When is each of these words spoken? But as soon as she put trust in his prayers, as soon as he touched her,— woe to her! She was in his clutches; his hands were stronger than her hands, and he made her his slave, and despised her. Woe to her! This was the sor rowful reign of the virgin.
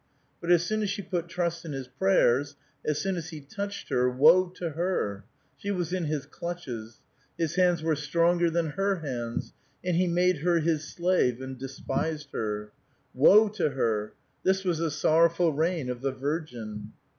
But 0.41 0.49
as 0.51 0.65
soon 0.65 0.81
as 0.81 0.89
she 0.89 1.03
put 1.03 1.27
trust 1.27 1.63
in 1.63 1.73
his 1.73 1.87
prayers, 1.87 2.55
as 2.83 2.99
soon 2.99 3.17
as 3.17 3.29
he 3.29 3.39
touched 3.39 3.89
her,— 3.89 4.09
woe 4.09 4.47
to 4.55 4.71
her! 4.71 5.23
She 5.57 5.69
was 5.69 5.93
in 5.93 6.05
his 6.05 6.25
clutches; 6.25 7.01
his 7.37 7.53
hands 7.53 7.83
were 7.83 7.95
stronger 7.95 8.49
than 8.49 8.71
her 8.71 9.01
hands, 9.01 9.53
and 9.85 9.95
he 9.95 10.07
made 10.07 10.39
her 10.39 10.57
his 10.57 10.85
slave, 10.87 11.39
and 11.39 11.55
despised 11.55 12.31
her. 12.31 12.71
Woe 13.13 13.47
to 13.49 13.69
her! 13.69 14.13
This 14.41 14.63
was 14.65 14.79
the 14.79 14.89
sor 14.89 15.29
rowful 15.29 15.53
reign 15.55 15.87
of 15.87 16.01
the 16.01 16.11
virgin. 16.11 16.93